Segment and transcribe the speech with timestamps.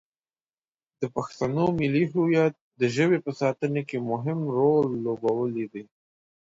[0.99, 5.83] د پښتنو ملي هویت د ژبې په ساتنه کې مهم رول لوبولی دی.